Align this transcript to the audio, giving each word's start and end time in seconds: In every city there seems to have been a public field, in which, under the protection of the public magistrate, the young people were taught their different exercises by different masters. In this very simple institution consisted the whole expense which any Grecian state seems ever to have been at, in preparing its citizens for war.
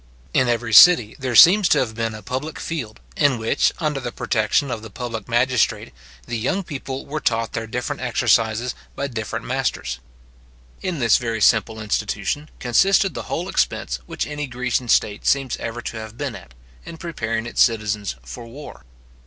In 0.33 0.49
every 0.49 0.73
city 0.73 1.15
there 1.19 1.35
seems 1.35 1.69
to 1.69 1.77
have 1.77 1.93
been 1.93 2.15
a 2.15 2.23
public 2.23 2.59
field, 2.59 2.99
in 3.15 3.37
which, 3.37 3.71
under 3.77 3.99
the 3.99 4.11
protection 4.11 4.71
of 4.71 4.81
the 4.81 4.89
public 4.89 5.27
magistrate, 5.29 5.93
the 6.25 6.39
young 6.39 6.63
people 6.63 7.05
were 7.05 7.19
taught 7.19 7.53
their 7.53 7.67
different 7.67 8.01
exercises 8.01 8.73
by 8.95 9.05
different 9.05 9.45
masters. 9.45 9.99
In 10.81 10.97
this 10.97 11.17
very 11.17 11.39
simple 11.39 11.79
institution 11.79 12.49
consisted 12.59 13.13
the 13.13 13.21
whole 13.29 13.47
expense 13.47 13.99
which 14.07 14.25
any 14.25 14.47
Grecian 14.47 14.89
state 14.89 15.23
seems 15.27 15.55
ever 15.57 15.83
to 15.83 15.97
have 15.97 16.17
been 16.17 16.35
at, 16.35 16.55
in 16.83 16.97
preparing 16.97 17.45
its 17.45 17.61
citizens 17.61 18.15
for 18.23 18.47
war. 18.47 18.85